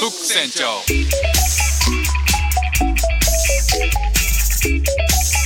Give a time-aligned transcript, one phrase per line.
[0.00, 0.80] ック船長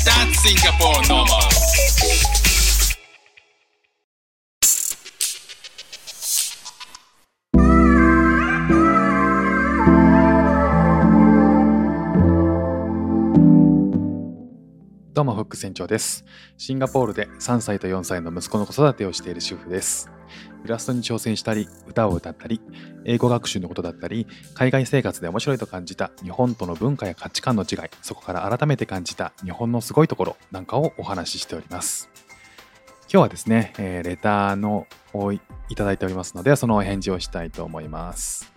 [0.05, 1.54] That's Singapore normal
[15.16, 16.26] どうもフック船長です。
[16.58, 20.12] シンガポールで3歳と4歳の息子の子育てをしている主婦です。
[20.66, 22.60] イラストに挑戦したり、歌を歌ったり、
[23.06, 32.10] 英語学習のことだったり、海外生活で面白いと感じた日本との文化や価値観の違い、そこから改めて感じた日本のすごいところなんかをお話ししております。
[33.04, 35.40] 今日はですね、えーレターのをい
[35.78, 38.52] ただいておりますので、そのお返事をしたいと思います。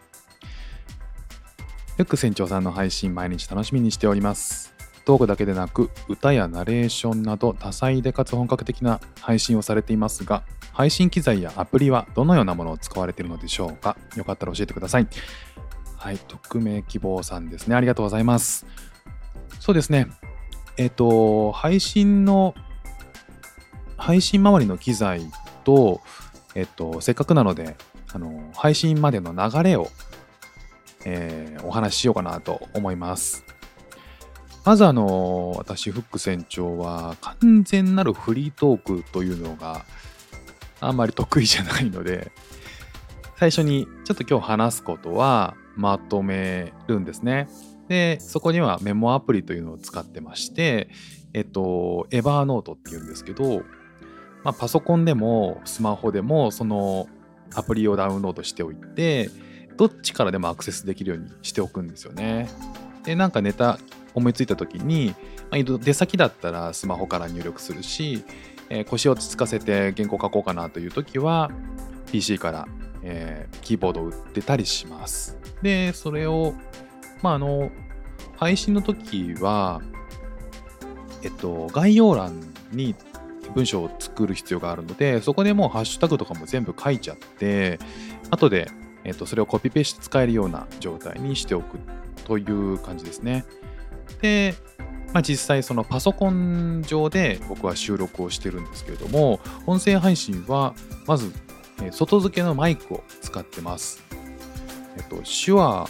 [1.97, 4.78] フック船長さんの配信毎日楽しみにしております。
[5.09, 10.43] トークだけでなく歌やナレーションなど多彩でかつ本格的な配信をされていますが
[10.75, 13.97] 配信機材やアプリはどのようなものを使われているのでしょうか？
[14.17, 15.09] よかったら教えてください。
[15.97, 17.75] はい匿名希望さんですね。
[17.75, 18.67] ありがとうございます。
[19.61, 20.09] そうですね。
[20.77, 22.55] えっ、と配信の
[23.97, 25.23] 配信周りの機材
[25.65, 26.03] と
[26.55, 27.79] えっ、とせっかくなので
[28.13, 29.89] あの配信までの流れを、
[31.07, 33.47] えーお話ししようかなと思います。
[34.69, 39.87] まずあの私フック船長は完全なるフリートークというのが
[40.79, 42.33] あんまり得意じゃないので
[43.39, 47.49] 最初にちょっと今日話すことはまとめるんですね。
[47.89, 50.91] でそこにはメモアプリというのを使ってまして
[51.33, 53.63] えっとエバーノートっていうんですけど、
[54.45, 57.09] まあ、パソコンでもスマホでもその
[57.55, 59.31] アプリをダウンロードしておいて
[59.79, 62.51] どっちからでもアクセスできるようにしておくんですよね。
[63.05, 63.79] でなんかネタ
[64.19, 65.15] 思いついた時に、
[65.51, 68.25] まあ、出先だったらスマホから入力するし、
[68.71, 71.51] えー腰をつつかせて原稿書こうかなという時は
[72.11, 72.69] PC から、
[73.03, 75.39] えーキーボードを打ってたりします。
[75.63, 76.55] で、それを、
[77.23, 77.71] まあ、あの、
[78.37, 79.81] 配信の時は、
[81.23, 82.41] えっと、概要欄
[82.73, 82.95] に
[83.55, 87.79] 文章を作る必要があるので、そこでもうハッシュタグとかも全部書いちゃって、
[88.31, 88.71] 後で、
[89.05, 91.79] えっと、それをコピペして使えるような状態にしておく
[92.25, 93.45] という感じですね。
[94.21, 94.55] で、
[95.13, 100.75] まあ、実際そのパソコン上で僕は収録をしてるんですけれども音声配信は
[101.07, 101.33] まず
[101.93, 104.03] 外付けのマイクを使ってます。
[104.97, 105.89] えっと、手話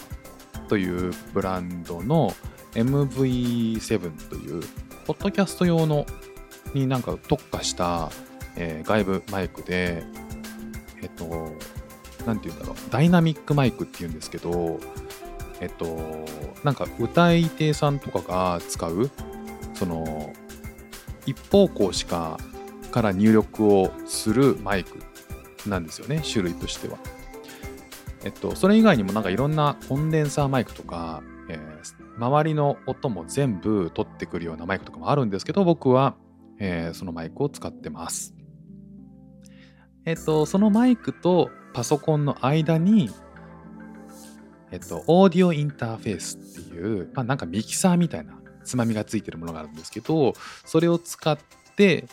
[0.68, 2.34] というブランドの
[2.74, 4.62] MV7 という
[5.06, 6.04] ポッドキャスト用の
[6.74, 8.10] になんか特化した、
[8.56, 10.04] えー外部マイクで
[11.00, 11.54] えっと
[12.26, 14.78] なんて言うんだろうダイナミックマイクっていうんですけど
[15.60, 16.24] えっと、
[16.64, 19.10] なんか歌い手さんとかが使う、
[19.74, 20.32] その、
[21.26, 22.38] 一方向しか
[22.90, 24.98] から入力をするマイク
[25.68, 26.98] なんですよね、種類としては。
[28.24, 31.68] えっと、それ以外にもなんかいろんなコンデンサーマイクとか、えー
[32.18, 36.16] 周りの音も全部取ってくるようなマイクとかもあるんですけど、僕は、
[36.58, 38.34] えーそのマイクを使ってます。
[40.04, 43.10] えっと、そのマイクとパソコンの間に、
[44.70, 50.34] えっと、オーディオインターフェースっていう、まあ、なんかミキサーみたいなつまみがついてるものがあるんですけど、
[50.64, 51.38] それを使っ
[51.76, 52.06] て、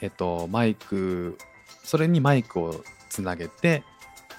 [0.00, 1.38] えっと、マイク、
[1.84, 3.84] それにマイクをつなげて、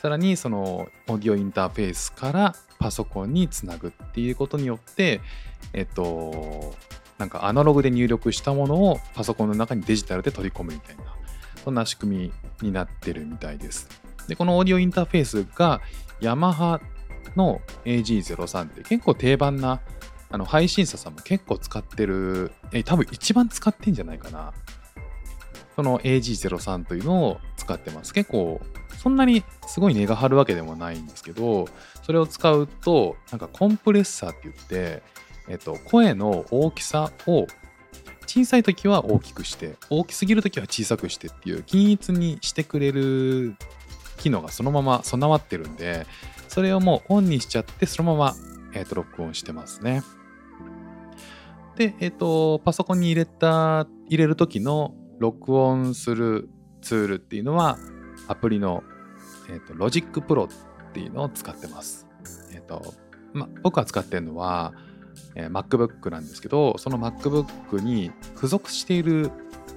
[0.01, 5.21] さらにそのオーディオインターフェースからパソコンにつなぐっていうことによって、
[5.73, 6.75] えっと、
[7.17, 11.03] なんかアナログで入力したものをパソコンの中にデジタルで取り込むみたいな、
[11.63, 13.87] そんな仕組みになってるみたいです。
[14.27, 15.81] で、このオーディオインターフェースが
[16.19, 16.81] ヤマハ
[17.35, 19.81] の AG03 って結構定番な
[20.29, 24.53] あの配信者さんも結構使ってる、え多分一番使ってんじゃないかな。
[25.75, 28.13] その AG03 というのを使ってます。
[28.13, 28.61] 結構
[28.97, 31.67] そんなにすごい値が張るわけでもないんですけど、
[32.03, 35.03] それを使うと、なんかコンプレッサーって言って、
[35.47, 37.45] えっと、声の大きさを
[38.25, 43.55] 小さい時は大きくして、大きすぎる時は小さくしてっていう均一にしてくれる
[44.17, 46.07] 機能がそのまま備わってるんで、
[46.55, 48.35] それをもうオンにしちゃって、そのまま、
[48.73, 50.03] えっと録音してますね。
[51.75, 56.47] で、えっと、パソコンに入れた、入れる時の録音する
[56.81, 57.77] ツールっていうのは、
[58.29, 58.83] アプリの、
[59.49, 60.49] えっと、Logic Pro っ
[60.93, 62.07] ていうのを使ってます。
[62.53, 62.93] えっと、
[63.33, 64.71] ま、僕が使ってるのは、
[65.35, 69.29] えー MacBook なんですけど、その MacBook に付属している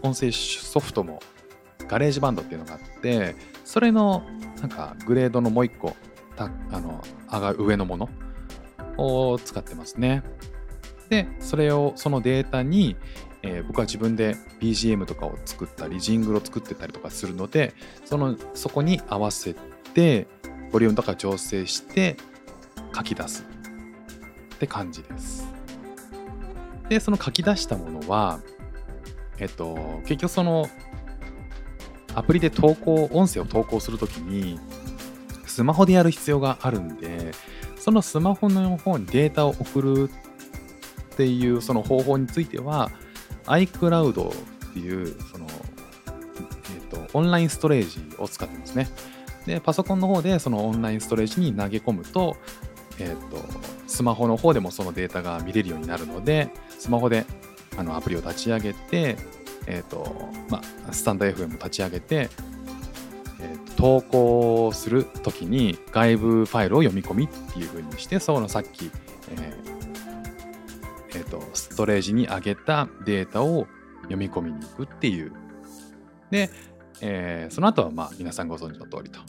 [0.03, 1.19] 音声ソフトも、
[1.89, 4.23] GarageBand っていうのがあって、それの
[4.61, 5.97] なんかグレードのもう一個
[6.39, 8.09] たあの上が上のもの
[8.97, 10.23] を使ってますね。
[11.09, 12.97] で、それを、そのデータに、
[13.43, 17.75] えー僕は自分で BGM とかを作ったり、ジングルを作ってたりとかするので、
[18.05, 19.55] そのそこに合わせ
[19.95, 20.27] て、
[20.73, 22.17] ボリュームとか調整して、
[22.95, 23.45] 書き出す
[24.55, 25.47] って感じです。
[26.89, 28.41] で、その書き出したものは、
[29.39, 30.69] えっと、結局その
[32.15, 34.59] アプリで投稿、音声を投稿するときに、
[35.49, 37.33] スマホでやる必要があるんで、
[37.79, 40.11] そのスマホの方にデータを送る
[41.15, 42.91] っていうその方法については、
[43.47, 45.47] iCloud っていう、その、
[46.75, 48.89] えっと、オンラインストレージを使ってますね。
[49.47, 52.37] で、パソコンの方でそのオンラインストレージに投げ込むと、
[52.99, 53.45] えっと、
[53.87, 57.25] スマホの方でもそのデータが見れるようになるので、スマホで
[57.77, 59.17] あのアプリを立ち上げて、
[59.67, 62.29] えっ、と、まあ、スタンド FM を立ち上げて、
[63.77, 68.91] 投稿するときに外部ファイルを読み込みっていう風にして、そのさっき、
[69.31, 69.79] えー
[71.17, 73.67] えーと、ストレージに上げたデータを
[74.03, 75.33] 読み込みに行くっていう。
[76.31, 76.51] で、
[77.01, 79.21] えーその後はまあ皆さんご存知の通りと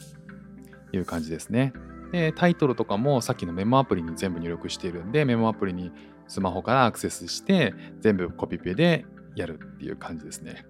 [0.92, 1.72] いう感じですね。
[2.12, 5.92] で、タイトルとかもさっきのメモアプリに全部入力しているんで、メモアプリに
[6.26, 9.06] スマホからアクセスして、全部コピペで
[9.36, 10.66] やるっていう感じですね。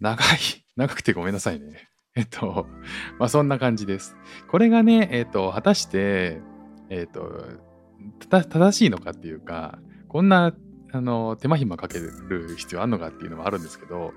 [0.00, 0.38] 長い、
[0.76, 1.88] 長くてごめんなさいね。
[2.16, 2.66] えっと、
[3.18, 4.16] まあそんな感じです。
[4.48, 6.40] これがね、えっと、果たして、
[6.90, 7.46] えっと、
[8.28, 9.78] た正しいのかっていうか、
[10.08, 10.54] こんな、
[10.94, 14.12] あの、手間暇かける必要あるのかっていうのはあるんですけど、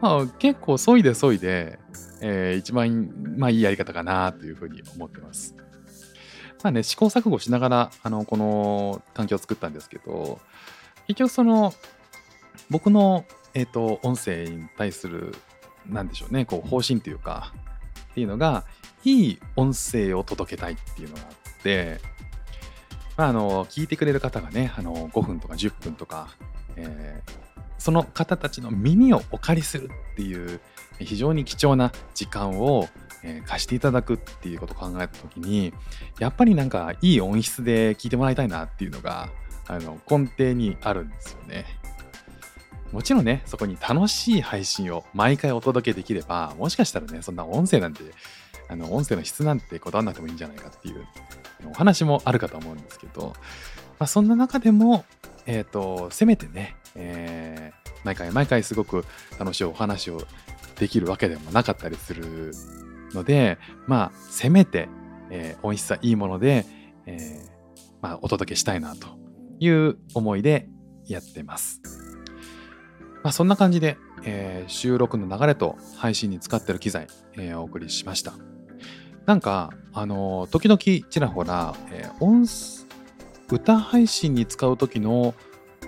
[0.00, 1.80] まあ結構削いで削いで、
[2.20, 5.56] えー一番、まあいいやり方かなというふうに思ってます。
[6.62, 10.40] まあね、試行錯誤しながら、あの、この環境を作ったんですけど、
[11.08, 11.72] 結局その、
[12.68, 13.24] 僕の、
[13.54, 15.34] えっ、と、音声に対する、
[15.86, 17.52] なんでしょうね、こう、方針というか、
[18.12, 18.64] っていうのが、
[19.04, 22.00] いい音声を届けたいっていうのがあって、
[23.16, 26.28] まあ、あの、聞いてくれる方がね、あの、5分とか10分とか、
[26.76, 27.50] えー
[27.80, 30.60] その方たちの耳をお借りするっていう、
[30.98, 32.88] 非常に貴重な時間を、
[33.22, 35.72] えー貸していただくっていうことを考えたときに、
[36.18, 39.30] やっぱりなんかいい音質で聞いてもらいたいなっていうのが、
[39.66, 41.64] あの、根底にあるんですよね。
[42.92, 48.02] もちろんね、そこに楽しい配信を毎回お届けできれば、もしかしたらね、そんな音声なんて、
[48.68, 51.06] あの、音声の質なんてこだわらなくてもいいんじゃないかっていう
[51.70, 53.34] お話もあるかと思うんですけど、
[53.98, 55.04] まあ、そんな中でも、
[55.46, 59.04] えっ、と、せめてね、えー毎回毎回すごく
[59.38, 60.22] 楽しいお話を
[60.78, 62.52] できるわけでもなかったりする
[63.12, 64.88] ので、まあ、せめて、
[65.30, 66.64] えー音質はいいもので、
[67.06, 67.50] えー
[68.00, 69.08] まあ、お届けしたいなと
[69.58, 70.68] いう思いで
[71.06, 72.09] やってます。
[73.22, 78.34] まあ、そんな感じで、えー収録の流れと配信に使ってる機材、えーお送りしました。
[79.26, 82.46] なんか、あのー時々ちらほら、えー音
[83.50, 85.34] 歌配信に使う時の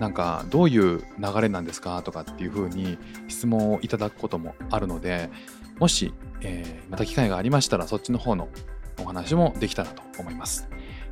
[0.01, 2.03] なんかどういう流れなんですか？
[2.03, 2.99] とかっていう風に
[3.29, 5.31] 質問をいただくこともあるので
[5.79, 8.49] もし、えーまた機会がありましたらそっちの方の
[9.01, 10.69] お話もできたらと思います。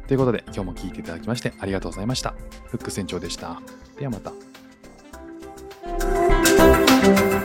[0.07, 2.35] ということで今日も聞いていただきましてありがとうございました。
[2.67, 3.63] フック船長でした。
[3.99, 4.50] ではまた。
[7.01, 7.40] Bye.